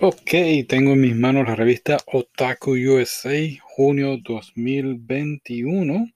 Ok, 0.00 0.30
tengo 0.68 0.92
en 0.92 1.00
mis 1.00 1.16
manos 1.16 1.48
la 1.48 1.56
revista 1.56 1.98
Otaku 2.06 2.72
USA, 2.72 3.32
junio 3.62 4.18
2021. 4.18 6.10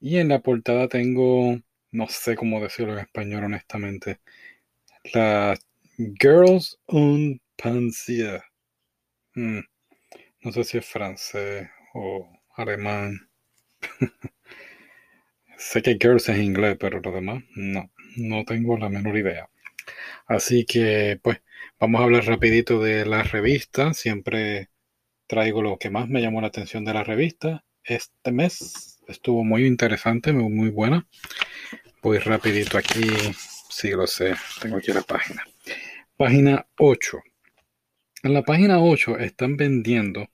Y 0.00 0.18
en 0.18 0.28
la 0.28 0.40
portada 0.40 0.88
tengo, 0.88 1.58
no 1.90 2.08
sé 2.08 2.36
cómo 2.36 2.60
decirlo 2.60 2.94
en 2.94 3.00
español 3.00 3.44
honestamente, 3.44 4.20
la 5.14 5.58
Girls 5.98 6.78
un 6.88 7.40
Pansier. 7.56 8.42
Hmm, 9.34 9.60
no 10.42 10.52
sé 10.52 10.64
si 10.64 10.78
es 10.78 10.86
francés 10.86 11.68
o 11.94 12.28
alemán. 12.56 13.28
sé 15.58 15.82
que 15.82 15.98
Girls 16.00 16.28
es 16.28 16.38
inglés, 16.38 16.76
pero 16.78 17.00
lo 17.00 17.12
demás 17.12 17.42
no, 17.56 17.90
no 18.16 18.44
tengo 18.44 18.78
la 18.78 18.88
menor 18.88 19.16
idea. 19.18 19.48
Así 20.26 20.64
que, 20.66 21.20
pues, 21.22 21.40
vamos 21.78 22.00
a 22.00 22.04
hablar 22.04 22.24
rapidito 22.24 22.80
de 22.80 23.04
la 23.06 23.22
revista. 23.22 23.94
Siempre 23.94 24.70
traigo 25.26 25.62
lo 25.62 25.78
que 25.78 25.90
más 25.90 26.08
me 26.08 26.20
llamó 26.20 26.40
la 26.40 26.48
atención 26.48 26.84
de 26.84 26.94
la 26.94 27.04
revista. 27.04 27.64
Este 27.84 28.32
mes 28.32 28.98
estuvo 29.06 29.44
muy 29.44 29.64
interesante, 29.66 30.32
muy, 30.32 30.70
buena. 30.70 31.06
Voy 32.02 32.18
rapidito 32.18 32.78
aquí, 32.78 33.06
sí 33.70 33.90
lo 33.90 34.06
sé, 34.06 34.34
tengo 34.60 34.76
aquí 34.76 34.92
la 34.92 35.02
página. 35.02 35.44
Página 36.16 36.66
8. 36.78 37.18
En 38.22 38.34
la 38.34 38.42
página 38.42 38.80
8 38.80 39.18
están 39.18 39.56
vendiendo 39.56 40.28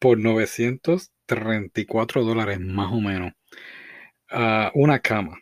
por 0.00 0.18
934 0.18 2.24
dólares 2.24 2.60
más 2.60 2.92
o 2.92 3.00
menos 3.00 3.32
una 4.74 5.00
cama 5.00 5.40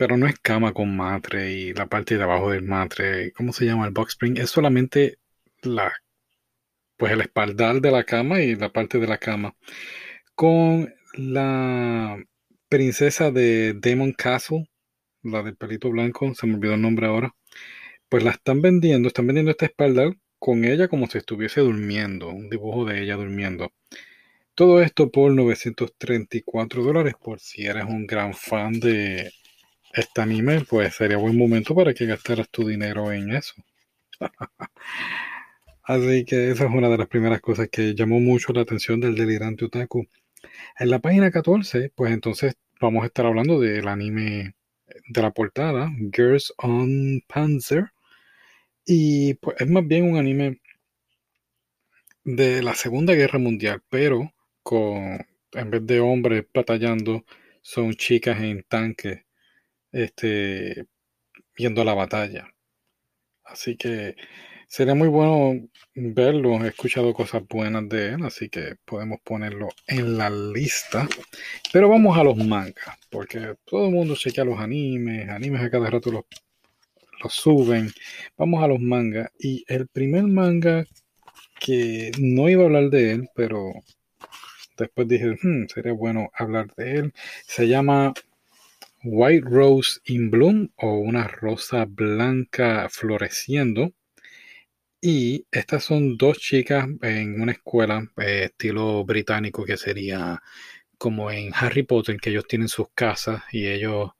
pero 0.00 0.16
no 0.16 0.26
es 0.26 0.38
cama 0.40 0.72
con 0.72 0.96
matre 0.96 1.52
y 1.52 1.74
la 1.74 1.86
parte 1.86 2.16
de 2.16 2.22
abajo 2.22 2.52
del 2.52 2.62
matre, 2.62 3.32
¿cómo 3.32 3.52
se 3.52 3.66
llama 3.66 3.84
el 3.84 3.92
box 3.92 4.12
spring? 4.12 4.38
Es 4.38 4.48
solamente 4.48 5.18
la, 5.60 5.92
pues 6.96 7.12
el 7.12 7.20
espaldar 7.20 7.82
de 7.82 7.90
la 7.90 8.04
cama 8.04 8.40
y 8.40 8.56
la 8.56 8.72
parte 8.72 8.98
de 8.98 9.06
la 9.06 9.18
cama. 9.18 9.54
Con 10.34 10.94
la 11.12 12.16
princesa 12.70 13.30
de 13.30 13.74
Demon 13.74 14.12
Castle, 14.12 14.70
la 15.22 15.42
del 15.42 15.56
pelito 15.56 15.90
blanco, 15.90 16.34
se 16.34 16.46
me 16.46 16.54
olvidó 16.54 16.74
el 16.76 16.80
nombre 16.80 17.06
ahora, 17.06 17.34
pues 18.08 18.24
la 18.24 18.30
están 18.30 18.62
vendiendo, 18.62 19.08
están 19.08 19.26
vendiendo 19.26 19.50
este 19.50 19.66
espaldar 19.66 20.16
con 20.38 20.64
ella 20.64 20.88
como 20.88 21.08
si 21.08 21.18
estuviese 21.18 21.60
durmiendo, 21.60 22.30
un 22.30 22.48
dibujo 22.48 22.86
de 22.86 23.02
ella 23.02 23.16
durmiendo. 23.16 23.70
Todo 24.54 24.80
esto 24.80 25.10
por 25.10 25.30
934 25.34 26.82
dólares, 26.82 27.14
por 27.22 27.38
si 27.38 27.66
eres 27.66 27.84
un 27.84 28.06
gran 28.06 28.32
fan 28.32 28.80
de 28.80 29.30
este 29.92 30.20
anime, 30.20 30.62
pues 30.68 30.94
sería 30.94 31.16
buen 31.16 31.36
momento 31.36 31.74
para 31.74 31.94
que 31.94 32.06
gastaras 32.06 32.48
tu 32.50 32.66
dinero 32.66 33.12
en 33.12 33.32
eso. 33.32 33.54
Así 35.82 36.24
que 36.24 36.50
esa 36.50 36.64
es 36.66 36.70
una 36.70 36.88
de 36.88 36.98
las 36.98 37.08
primeras 37.08 37.40
cosas 37.40 37.68
que 37.68 37.94
llamó 37.94 38.20
mucho 38.20 38.52
la 38.52 38.62
atención 38.62 39.00
del 39.00 39.16
delirante 39.16 39.64
otaku. 39.64 40.06
En 40.78 40.90
la 40.90 41.00
página 41.00 41.30
14, 41.30 41.92
pues 41.94 42.12
entonces 42.12 42.54
vamos 42.80 43.02
a 43.02 43.06
estar 43.06 43.26
hablando 43.26 43.58
del 43.60 43.88
anime 43.88 44.54
de 45.08 45.22
la 45.22 45.32
portada, 45.32 45.90
Girls 46.12 46.54
on 46.58 47.22
Panzer. 47.26 47.92
Y 48.86 49.34
pues 49.34 49.60
es 49.60 49.68
más 49.68 49.86
bien 49.86 50.04
un 50.04 50.16
anime 50.18 50.60
de 52.24 52.62
la 52.62 52.74
Segunda 52.74 53.14
Guerra 53.14 53.38
Mundial, 53.38 53.82
pero 53.88 54.32
con 54.62 55.18
en 55.52 55.70
vez 55.70 55.84
de 55.86 56.00
hombres 56.00 56.44
batallando, 56.54 57.24
son 57.62 57.94
chicas 57.94 58.40
en 58.40 58.62
tanques 58.68 59.24
este, 59.92 60.86
viendo 61.56 61.84
la 61.84 61.94
batalla. 61.94 62.48
Así 63.44 63.76
que 63.76 64.16
sería 64.68 64.94
muy 64.94 65.08
bueno 65.08 65.68
verlo. 65.94 66.64
He 66.64 66.68
escuchado 66.68 67.12
cosas 67.12 67.42
buenas 67.48 67.88
de 67.88 68.14
él, 68.14 68.24
así 68.24 68.48
que 68.48 68.76
podemos 68.84 69.20
ponerlo 69.24 69.68
en 69.86 70.16
la 70.16 70.30
lista. 70.30 71.08
Pero 71.72 71.88
vamos 71.88 72.16
a 72.18 72.24
los 72.24 72.36
mangas, 72.36 72.96
porque 73.10 73.56
todo 73.64 73.86
el 73.88 73.94
mundo 73.94 74.16
chequea 74.16 74.44
los 74.44 74.58
animes, 74.60 75.28
animes 75.28 75.62
a 75.62 75.70
cada 75.70 75.90
rato 75.90 76.12
los, 76.12 76.24
los 77.22 77.32
suben. 77.34 77.90
Vamos 78.36 78.62
a 78.62 78.68
los 78.68 78.80
mangas. 78.80 79.30
Y 79.38 79.64
el 79.68 79.88
primer 79.88 80.24
manga 80.24 80.84
que 81.60 82.10
no 82.18 82.48
iba 82.48 82.62
a 82.62 82.66
hablar 82.66 82.90
de 82.90 83.12
él, 83.12 83.28
pero 83.34 83.72
después 84.78 85.08
dije, 85.08 85.36
hmm, 85.42 85.66
sería 85.68 85.92
bueno 85.92 86.30
hablar 86.34 86.74
de 86.76 86.92
él. 86.98 87.12
Se 87.46 87.68
llama 87.68 88.14
White 89.02 89.46
Rose 89.48 90.00
in 90.04 90.30
Bloom 90.30 90.70
o 90.76 90.98
una 90.98 91.26
rosa 91.26 91.86
blanca 91.86 92.88
floreciendo. 92.90 93.92
Y 95.02 95.46
estas 95.50 95.84
son 95.84 96.16
dos 96.18 96.38
chicas 96.38 96.86
en 97.02 97.40
una 97.40 97.52
escuela 97.52 98.06
eh, 98.18 98.44
estilo 98.44 99.04
británico 99.04 99.64
que 99.64 99.76
sería 99.78 100.42
como 100.98 101.30
en 101.30 101.52
Harry 101.54 101.82
Potter, 101.84 102.18
que 102.18 102.30
ellos 102.30 102.46
tienen 102.46 102.68
sus 102.68 102.88
casas 102.94 103.42
y 103.52 103.66
ellos 103.68 104.10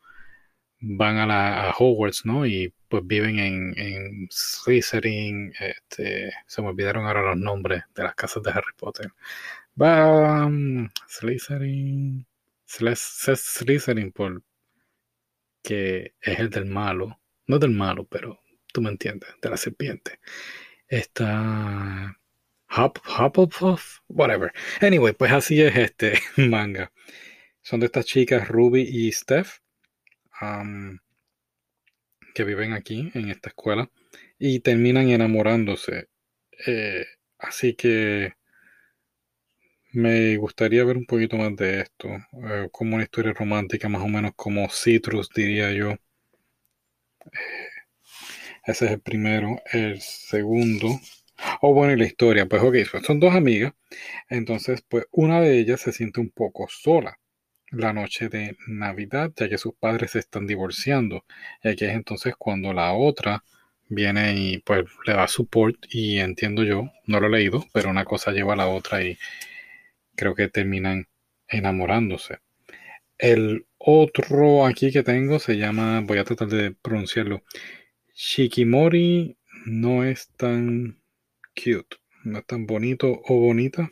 van 0.80 1.18
a, 1.18 1.26
la, 1.26 1.74
Hogwarts, 1.78 2.24
¿no? 2.24 2.46
Y 2.46 2.72
pues 2.88 3.06
viven 3.06 3.38
en, 3.38 3.74
en 3.78 4.28
Slytherin, 4.30 5.52
este, 5.60 6.32
se 6.46 6.62
me 6.62 6.68
olvidaron 6.68 7.06
ahora 7.06 7.22
los 7.22 7.36
nombres 7.36 7.84
de 7.94 8.02
las 8.04 8.14
casas 8.14 8.42
de 8.42 8.50
Harry 8.50 8.72
Potter. 8.78 9.12
Va 9.80 10.50
Slytherin, 11.08 12.26
Slytherin 12.66 14.12
por, 14.12 14.42
que 15.62 16.14
es 16.20 16.38
el 16.38 16.50
del 16.50 16.66
malo, 16.66 17.20
no 17.46 17.58
del 17.58 17.72
malo, 17.72 18.06
pero 18.06 18.40
tú 18.72 18.80
me 18.82 18.90
entiendes, 18.90 19.30
de 19.40 19.50
la 19.50 19.56
serpiente. 19.56 20.20
Está 20.88 22.18
Hop, 22.76 22.98
Hufflepuff, 23.06 24.00
whatever. 24.08 24.52
Anyway, 24.80 25.12
pues 25.12 25.32
así 25.32 25.60
es 25.60 25.76
este 25.76 26.18
manga. 26.36 26.92
Son 27.62 27.80
de 27.80 27.86
estas 27.86 28.06
chicas 28.06 28.48
Ruby 28.48 28.82
y 28.82 29.12
Steph 29.12 29.60
que 32.34 32.44
viven 32.44 32.72
aquí 32.72 33.10
en 33.14 33.30
esta 33.30 33.50
escuela 33.50 33.90
y 34.38 34.60
terminan 34.60 35.10
enamorándose. 35.10 36.08
Eh, 36.66 37.04
así 37.38 37.74
que 37.74 38.34
me 39.92 40.36
gustaría 40.36 40.84
ver 40.84 40.96
un 40.96 41.06
poquito 41.06 41.36
más 41.36 41.54
de 41.56 41.80
esto, 41.80 42.08
eh, 42.08 42.68
como 42.72 42.96
una 42.96 43.04
historia 43.04 43.32
romántica, 43.32 43.88
más 43.88 44.02
o 44.02 44.08
menos 44.08 44.32
como 44.36 44.68
Citrus, 44.70 45.28
diría 45.34 45.72
yo. 45.72 45.90
Eh, 45.92 45.98
ese 48.66 48.86
es 48.86 48.90
el 48.92 49.00
primero. 49.00 49.60
El 49.72 50.00
segundo. 50.00 50.88
Oh, 51.62 51.72
bueno, 51.74 51.92
y 51.94 51.96
la 51.96 52.06
historia. 52.06 52.46
Pues 52.46 52.62
ok, 52.62 52.76
pues 52.90 53.04
son 53.06 53.20
dos 53.20 53.34
amigas. 53.34 53.72
Entonces, 54.28 54.82
pues 54.88 55.06
una 55.12 55.40
de 55.40 55.58
ellas 55.58 55.80
se 55.80 55.92
siente 55.92 56.20
un 56.20 56.30
poco 56.30 56.66
sola 56.70 57.18
la 57.70 57.92
noche 57.92 58.28
de 58.28 58.56
Navidad, 58.68 59.32
ya 59.36 59.48
que 59.48 59.58
sus 59.58 59.74
padres 59.74 60.12
se 60.12 60.20
están 60.20 60.46
divorciando. 60.46 61.24
Y 61.62 61.68
aquí 61.68 61.84
es 61.86 61.92
entonces 61.94 62.34
cuando 62.38 62.72
la 62.72 62.92
otra 62.94 63.44
viene 63.88 64.34
y 64.36 64.58
pues 64.58 64.86
le 65.06 65.14
da 65.14 65.28
support 65.28 65.76
y 65.90 66.18
entiendo 66.18 66.64
yo, 66.64 66.90
no 67.06 67.20
lo 67.20 67.26
he 67.28 67.30
leído, 67.30 67.66
pero 67.72 67.90
una 67.90 68.04
cosa 68.04 68.32
lleva 68.32 68.54
a 68.54 68.56
la 68.56 68.68
otra 68.68 69.02
y 69.02 69.18
creo 70.20 70.34
que 70.34 70.48
terminan 70.48 71.06
enamorándose. 71.48 72.40
El 73.16 73.66
otro 73.78 74.66
aquí 74.66 74.92
que 74.92 75.02
tengo 75.02 75.38
se 75.38 75.56
llama, 75.56 76.02
voy 76.02 76.18
a 76.18 76.24
tratar 76.24 76.48
de 76.48 76.72
pronunciarlo, 76.72 77.42
Shikimori 78.14 79.38
no 79.64 80.04
es 80.04 80.28
tan 80.36 81.00
cute, 81.54 81.96
no 82.24 82.38
es 82.40 82.46
tan 82.46 82.66
bonito 82.66 83.22
o 83.26 83.40
bonita. 83.40 83.90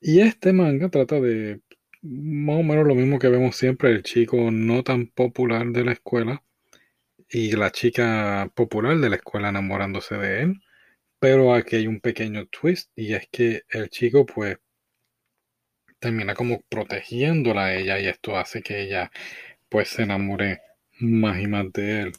Y 0.00 0.20
este 0.20 0.52
manga 0.52 0.88
trata 0.88 1.20
de 1.20 1.60
más 2.02 2.58
o 2.58 2.62
menos 2.64 2.86
lo 2.86 2.94
mismo 2.96 3.18
que 3.20 3.28
vemos 3.28 3.56
siempre, 3.56 3.90
el 3.90 4.02
chico 4.02 4.50
no 4.50 4.82
tan 4.82 5.06
popular 5.06 5.66
de 5.68 5.84
la 5.84 5.92
escuela 5.92 6.42
y 7.28 7.52
la 7.52 7.70
chica 7.70 8.50
popular 8.54 8.98
de 8.98 9.10
la 9.10 9.16
escuela 9.16 9.50
enamorándose 9.50 10.16
de 10.16 10.42
él. 10.42 10.60
Pero 11.18 11.54
aquí 11.54 11.76
hay 11.76 11.86
un 11.86 12.00
pequeño 12.00 12.46
twist 12.46 12.90
y 12.94 13.14
es 13.14 13.28
que 13.30 13.62
el 13.70 13.88
chico 13.88 14.26
pues 14.26 14.58
termina 15.98 16.34
como 16.34 16.60
protegiéndola 16.68 17.66
a 17.66 17.74
ella 17.74 17.98
y 17.98 18.06
esto 18.06 18.36
hace 18.36 18.62
que 18.62 18.82
ella 18.82 19.10
pues 19.68 19.88
se 19.88 20.02
enamore 20.02 20.60
más 21.00 21.40
y 21.40 21.46
más 21.46 21.72
de 21.72 22.00
él. 22.02 22.12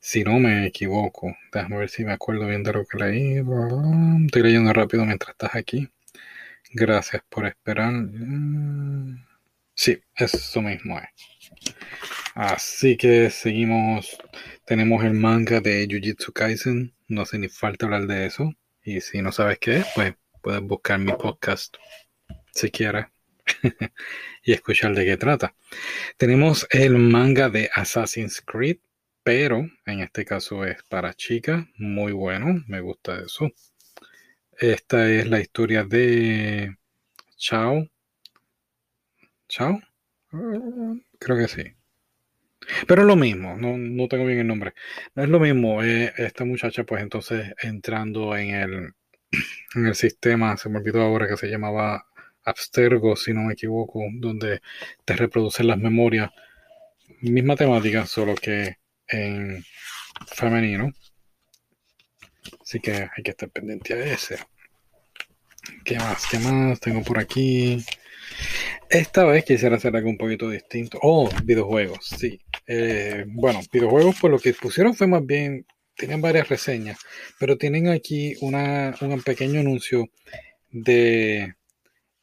Si 0.00 0.24
no 0.24 0.38
me 0.38 0.66
equivoco, 0.66 1.36
déjame 1.52 1.78
ver 1.78 1.88
si 1.88 2.04
me 2.04 2.12
acuerdo 2.12 2.46
bien 2.46 2.62
de 2.62 2.72
lo 2.72 2.84
que 2.84 2.98
leí. 2.98 3.42
Estoy 4.26 4.42
leyendo 4.42 4.72
rápido 4.72 5.04
mientras 5.04 5.30
estás 5.32 5.54
aquí. 5.54 5.88
Gracias 6.72 7.22
por 7.28 7.46
esperar. 7.46 7.92
Sí, 9.74 10.00
eso 10.16 10.62
mismo 10.62 10.98
es. 10.98 11.74
Así 12.34 12.96
que 12.96 13.30
seguimos. 13.30 14.18
Tenemos 14.64 15.04
el 15.04 15.14
manga 15.14 15.60
de 15.60 15.86
Jujutsu 15.90 16.32
Kaisen. 16.32 16.94
No 17.08 17.26
sé 17.26 17.38
ni 17.38 17.48
falta 17.48 17.86
hablar 17.86 18.06
de 18.06 18.26
eso. 18.26 18.54
Y 18.82 19.00
si 19.00 19.22
no 19.22 19.32
sabes 19.32 19.58
qué 19.58 19.78
es, 19.78 19.86
pues 19.94 20.14
puedes 20.40 20.62
buscar 20.62 20.98
mi 20.98 21.12
podcast 21.12 21.76
si 22.52 22.70
quieres 22.70 23.06
y 24.44 24.52
escuchar 24.52 24.94
de 24.94 25.04
qué 25.04 25.16
trata. 25.16 25.54
Tenemos 26.16 26.66
el 26.70 26.98
manga 26.98 27.48
de 27.48 27.70
Assassin's 27.74 28.40
Creed. 28.40 28.78
pero 29.22 29.68
en 29.86 30.00
este 30.00 30.24
caso 30.24 30.64
es 30.64 30.82
para 30.84 31.14
chicas, 31.14 31.64
muy 31.76 32.12
bueno, 32.12 32.64
me 32.66 32.80
gusta 32.80 33.20
eso. 33.20 33.50
Esta 34.58 35.10
es 35.10 35.28
la 35.28 35.40
historia 35.40 35.84
de 35.84 36.76
Chao. 37.36 37.88
¿Chao? 39.48 39.80
Creo 41.18 41.36
que 41.36 41.48
sí. 41.48 41.81
Pero 42.86 43.02
es 43.02 43.08
lo 43.08 43.16
mismo, 43.16 43.56
no, 43.56 44.08
tengo 44.08 44.26
bien 44.26 44.40
el 44.40 44.46
nombre. 44.46 44.74
No 45.14 45.22
es 45.22 45.28
lo 45.28 45.40
mismo, 45.40 45.82
eh, 45.82 46.12
esta 46.16 46.44
muchacha 46.44 46.84
pues 46.84 47.02
entonces 47.02 47.52
entrando 47.62 48.36
en 48.36 48.54
el, 48.54 48.94
en 49.74 49.86
el 49.86 49.94
sistema, 49.94 50.56
se 50.56 50.68
me 50.68 50.78
olvidó 50.78 51.02
ahora 51.02 51.28
que 51.28 51.36
se 51.36 51.48
llamaba 51.48 52.06
Abstergo, 52.44 53.16
si 53.16 53.32
no 53.32 53.42
me 53.42 53.54
equivoco, 53.54 54.02
donde 54.14 54.60
te 55.04 55.16
reproducen 55.16 55.66
las 55.68 55.78
memorias. 55.78 56.30
Misma 57.20 57.56
temática, 57.56 58.06
solo 58.06 58.34
que 58.34 58.78
en 59.08 59.64
femenino. 60.26 60.92
Así 62.60 62.80
que 62.80 62.92
hay 62.92 63.22
que 63.22 63.30
estar 63.30 63.50
pendiente 63.50 63.94
a 63.94 64.04
ese. 64.04 64.38
¿Qué 65.84 65.96
más? 65.96 66.26
¿Qué 66.28 66.38
más 66.38 66.80
tengo 66.80 67.02
por 67.02 67.18
aquí? 67.18 67.84
Esta 68.88 69.24
vez 69.24 69.44
quisiera 69.44 69.76
hacer 69.76 69.94
algo 69.96 70.10
un 70.10 70.18
poquito 70.18 70.50
distinto. 70.50 70.98
Oh, 71.02 71.28
videojuegos, 71.44 72.06
sí. 72.06 72.40
Eh, 72.74 73.26
bueno, 73.26 73.60
videojuegos, 73.70 74.18
por 74.18 74.30
lo 74.30 74.38
que 74.38 74.54
pusieron 74.54 74.94
fue 74.94 75.06
más 75.06 75.26
bien, 75.26 75.66
tienen 75.94 76.22
varias 76.22 76.48
reseñas, 76.48 76.98
pero 77.38 77.58
tienen 77.58 77.88
aquí 77.88 78.34
una, 78.40 78.94
un 79.02 79.22
pequeño 79.22 79.60
anuncio 79.60 80.08
de 80.70 81.54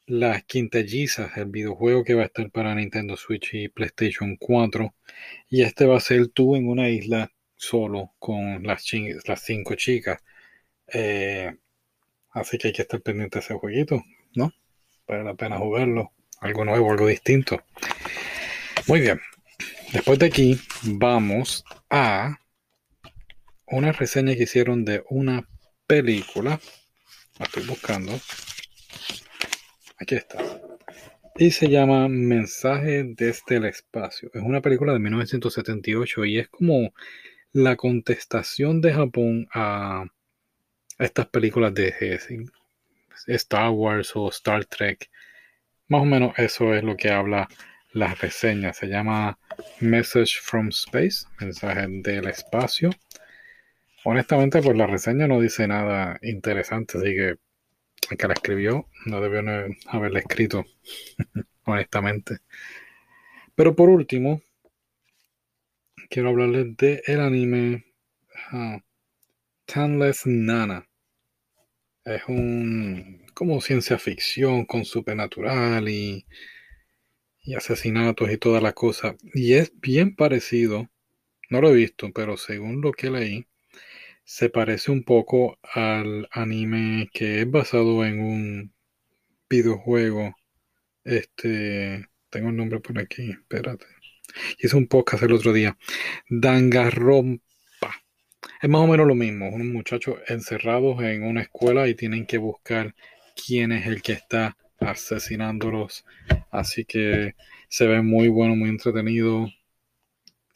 las 0.08 0.44
quintellizas, 0.46 1.38
el 1.38 1.46
videojuego 1.46 2.04
que 2.04 2.16
va 2.16 2.24
a 2.24 2.26
estar 2.26 2.50
para 2.50 2.74
Nintendo 2.74 3.16
Switch 3.16 3.54
y 3.54 3.68
PlayStation 3.68 4.38
4. 4.38 4.92
Y 5.50 5.62
este 5.62 5.86
va 5.86 5.98
a 5.98 6.00
ser 6.00 6.30
tú 6.30 6.56
en 6.56 6.68
una 6.68 6.90
isla 6.90 7.32
solo 7.56 8.14
con 8.18 8.64
las, 8.64 8.84
las 9.28 9.44
cinco 9.44 9.76
chicas. 9.76 10.20
Eh, 10.92 11.54
así 12.32 12.58
que 12.58 12.70
hay 12.70 12.74
que 12.74 12.82
estar 12.82 13.02
pendiente 13.02 13.38
de 13.38 13.46
ese 13.46 13.54
jueguito, 13.54 14.04
¿no? 14.34 14.52
Vale 15.08 15.24
la 15.26 15.36
pena 15.36 15.60
jugarlo. 15.60 16.12
Algo 16.42 16.66
nuevo, 16.66 16.92
algo 16.92 17.06
distinto. 17.06 17.62
Muy 18.88 19.02
bien. 19.02 19.20
Después 19.94 20.20
de 20.20 20.28
aquí 20.28 20.60
vamos 20.84 21.66
a 21.90 22.40
una 23.66 23.92
reseña 23.92 24.36
que 24.36 24.44
hicieron 24.44 24.86
de 24.86 25.04
una 25.10 25.48
película. 25.88 26.60
La 27.40 27.46
estoy 27.46 27.66
buscando. 27.66 28.12
Aquí 29.98 30.16
está. 30.16 30.38
Y 31.38 31.52
se 31.52 31.70
llama 31.70 32.08
Mensaje 32.08 33.04
desde 33.04 33.56
el 33.56 33.66
espacio. 33.66 34.30
Es 34.34 34.44
una 34.44 34.62
película 34.62 34.94
de 34.94 35.00
1978 35.00 36.26
y 36.26 36.38
es 36.38 36.50
como 36.50 36.94
la 37.52 37.76
contestación 37.76 38.82
de 38.82 38.94
Japón 38.94 39.48
a 39.54 40.06
estas 41.00 41.28
películas 41.28 41.74
de 41.74 42.20
Star 43.28 43.72
Wars 43.72 44.12
o 44.16 44.30
Star 44.30 44.66
Trek. 44.66 45.10
Más 45.88 46.02
o 46.04 46.06
menos 46.06 46.38
eso 46.38 46.76
es 46.76 46.84
lo 46.84 46.96
que 46.96 47.10
habla 47.10 47.48
la 47.92 48.14
reseña. 48.14 48.74
Se 48.74 48.88
llama 48.88 49.40
Message 49.80 50.40
from 50.42 50.70
Space, 50.70 51.26
mensaje 51.40 51.86
del 51.88 52.28
espacio. 52.28 52.90
Honestamente, 54.04 54.62
pues 54.62 54.78
la 54.78 54.88
reseña 54.88 55.28
no 55.28 55.40
dice 55.40 55.68
nada 55.68 56.18
interesante, 56.22 56.98
así 56.98 57.16
que 57.16 57.36
el 58.10 58.18
que 58.18 58.28
la 58.28 58.34
escribió 58.34 58.88
no 59.06 59.22
debió 59.22 59.42
haberla 59.88 60.20
escrito, 60.20 60.66
honestamente. 61.64 62.40
Pero 63.56 63.76
por 63.76 63.90
último, 63.90 64.42
quiero 66.10 66.30
hablarles 66.30 66.76
de 66.78 67.02
el 67.06 67.20
anime 67.20 67.86
uh, 68.52 68.80
Tanless 69.66 70.26
Nana. 70.26 70.88
Es 72.06 72.24
un 72.28 73.26
como 73.34 73.62
ciencia 73.62 73.98
ficción 73.98 74.66
con 74.66 74.86
supernatural 74.86 75.88
y, 75.88 76.26
y 77.50 77.56
asesinatos 77.56 78.32
y 78.32 78.38
toda 78.38 78.62
la 78.62 78.74
cosa. 78.74 79.16
Y 79.34 79.54
es 79.54 79.74
bien 79.82 80.16
parecido, 80.16 80.88
no 81.50 81.62
lo 81.62 81.72
he 81.72 81.74
visto, 81.74 82.12
pero 82.14 82.38
según 82.38 82.82
lo 82.82 82.92
que 82.92 83.10
leí, 83.10 83.48
se 84.24 84.50
parece 84.50 84.92
un 84.92 85.04
poco 85.04 85.58
al 85.64 86.30
anime 86.32 87.10
que 87.12 87.42
es 87.42 87.50
basado 87.50 88.06
en 88.06 88.20
un 88.20 88.74
videojuego. 89.50 90.36
Este, 91.04 92.08
tengo 92.30 92.50
el 92.50 92.56
nombre 92.56 92.80
por 92.82 93.00
aquí, 93.00 93.32
espérate. 93.32 93.88
Hice 94.60 94.78
un 94.78 94.86
podcast 94.86 95.24
el 95.24 95.34
otro 95.34 95.52
día. 95.52 95.76
Dangarompa. 96.30 97.42
Es 98.62 98.70
más 98.70 98.82
o 98.82 98.88
menos 98.88 99.08
lo 99.08 99.16
mismo. 99.16 99.50
Unos 99.50 99.68
muchachos 99.68 100.20
encerrados 100.28 101.02
en 101.02 101.24
una 101.24 101.42
escuela 101.42 101.88
y 101.88 101.96
tienen 101.96 102.28
que 102.28 102.38
buscar 102.38 102.94
quién 103.36 103.72
es 103.72 103.88
el 103.88 104.04
que 104.04 104.12
está 104.12 104.56
asesinándolos. 104.80 106.06
Así 106.52 106.86
que 106.86 107.36
se 107.70 107.88
ve 107.88 108.02
muy 108.02 108.28
bueno, 108.30 108.56
muy 108.56 108.70
entretenido. 108.70 109.48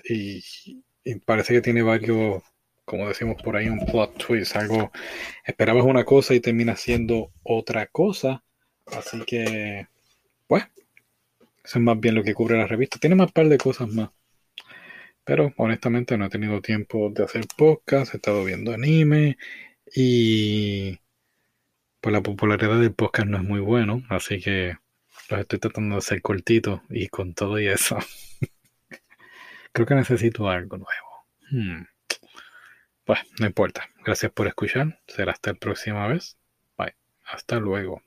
y 0.09 0.41
parece 1.25 1.53
que 1.53 1.61
tiene 1.61 1.81
varios 1.81 2.43
como 2.85 3.07
decimos 3.07 3.41
por 3.41 3.55
ahí, 3.55 3.67
un 3.69 3.85
plot 3.85 4.17
twist, 4.17 4.55
algo, 4.55 4.91
esperabas 5.45 5.85
una 5.85 6.03
cosa 6.03 6.33
y 6.33 6.39
termina 6.39 6.75
siendo 6.75 7.31
otra 7.43 7.87
cosa, 7.87 8.43
así 8.87 9.21
que, 9.25 9.87
pues, 10.47 10.65
eso 11.63 11.79
es 11.79 11.83
más 11.83 11.99
bien 11.99 12.15
lo 12.15 12.23
que 12.23 12.33
cubre 12.33 12.57
la 12.57 12.67
revista, 12.67 12.99
tiene 12.99 13.15
más 13.15 13.31
par 13.31 13.47
de 13.49 13.57
cosas 13.57 13.89
más, 13.89 14.09
pero 15.23 15.53
honestamente 15.57 16.17
no 16.17 16.25
he 16.25 16.29
tenido 16.29 16.61
tiempo 16.61 17.09
de 17.09 17.23
hacer 17.23 17.45
podcast, 17.57 18.13
he 18.13 18.17
estado 18.17 18.43
viendo 18.43 18.73
anime 18.73 19.37
y 19.95 20.99
pues 22.01 22.13
la 22.13 22.21
popularidad 22.21 22.79
del 22.79 22.93
podcast 22.93 23.27
no 23.29 23.37
es 23.37 23.43
muy 23.43 23.61
bueno, 23.61 24.03
así 24.09 24.41
que 24.41 24.75
los 25.29 25.39
estoy 25.39 25.59
tratando 25.59 25.95
de 25.95 25.99
hacer 25.99 26.21
cortitos 26.21 26.81
y 26.89 27.07
con 27.07 27.33
todo 27.33 27.59
y 27.59 27.67
eso, 27.67 27.97
creo 29.71 29.87
que 29.87 29.95
necesito 29.95 30.49
algo 30.49 30.77
nuevo. 30.77 31.27
Hmm. 31.51 31.85
Pues 33.05 33.19
no 33.39 33.45
importa. 33.45 33.89
Gracias 34.05 34.31
por 34.31 34.47
escuchar. 34.47 34.99
Será 35.07 35.33
hasta 35.33 35.51
la 35.51 35.59
próxima 35.59 36.07
vez. 36.07 36.37
Bye. 36.77 36.95
Hasta 37.25 37.59
luego. 37.59 38.01